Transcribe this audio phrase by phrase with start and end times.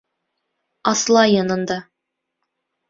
[0.93, 1.81] Аслай янында.